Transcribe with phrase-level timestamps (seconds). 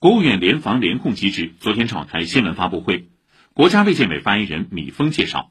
[0.00, 3.08] 国务院联防联控机制昨天召开新闻发布会，
[3.52, 5.50] 国家卫健委发言人米峰介绍，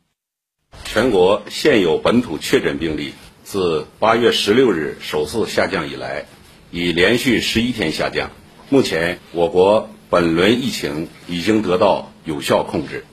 [0.86, 3.12] 全国现有本土确诊病例
[3.44, 6.28] 自八月十六日首次下降以来，
[6.72, 8.32] 已连续十一天下降。
[8.70, 13.04] 目前，我国本轮疫情已经得到有效控制。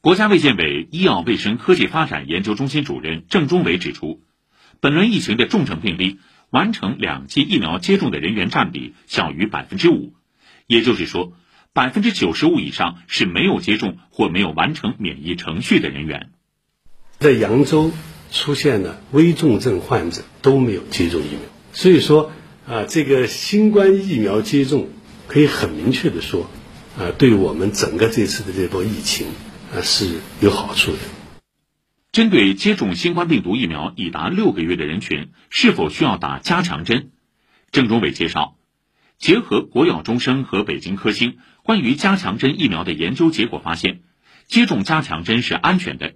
[0.00, 4.20] 国家卫健委医药卫生科技发展研究中心主任郑中伟指出，
[4.80, 6.18] 本轮疫情的重症病例
[6.50, 10.14] 完成两剂疫苗接种的人员占比小于百分之五。
[10.72, 11.34] 也就是说，
[11.74, 16.30] 百分之九十五以上是没有接种或没有完成免疫程序的人员。
[17.18, 17.90] 在扬州
[18.30, 21.40] 出现的危重症患者都没有接种疫苗，
[21.74, 22.32] 所以说
[22.66, 24.88] 啊，这个新冠疫苗接种
[25.26, 26.48] 可以很明确的说，
[26.96, 29.26] 啊，对我们整个这次的这波疫情
[29.74, 30.98] 啊是有好处的。
[32.12, 37.10] 针对接种新冠病毒疫苗已达六个月的人群，是否需要打加强针？
[37.72, 38.56] 郑中伟介绍。
[39.22, 44.00] 结合国药中生和北京科兴关于加强针疫苗的研究结果发现，
[44.48, 46.14] 接种加强针是安全的。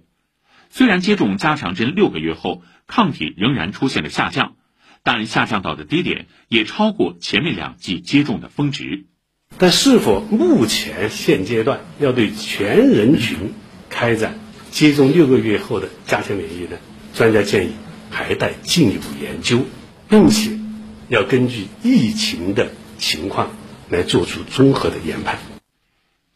[0.69, 4.55] 虽然接种加强针六个月后抗体仍然出现了下降，
[5.03, 9.05] 但下降到的低点也超过前面两剂接种的峰值。
[9.57, 13.53] 但是否目前现阶段要对全人群
[13.89, 14.37] 开展
[14.69, 16.77] 接种六个月后的加强免疫呢？
[17.13, 17.71] 专家建议
[18.09, 19.65] 还待进一步研究，
[20.09, 20.59] 并且
[21.07, 22.69] 要根据疫情的。
[22.97, 23.51] 情况
[23.89, 25.39] 来做出综合的研判。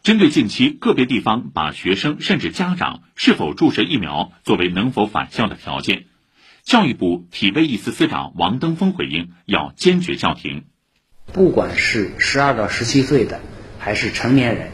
[0.04, 6.06] 针对近期个别地方把学生甚至家长是否注射疫苗作为能否返校的条件，
[6.64, 10.64] 教育部体卫一司司长王登峰回应要坚决叫停。
[11.32, 13.42] 不管是十二到十七岁的
[13.78, 14.72] 还是成年人，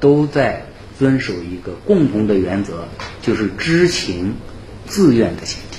[0.00, 0.64] 都在
[0.98, 2.88] 遵守一个共同的原则，
[3.20, 4.34] 就是知情、
[4.86, 5.78] 自愿的前提。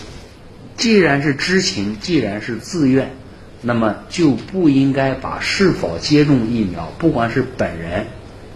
[0.78, 3.16] 既然是知情，既然是自愿。
[3.62, 8.08] 那么就不应该把是否接种疫苗，不管是本人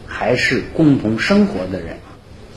[0.08, 1.98] 还是共同生活的人，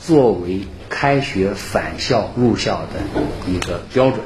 [0.01, 3.01] 作为开学返校入校的
[3.47, 4.21] 一个标准。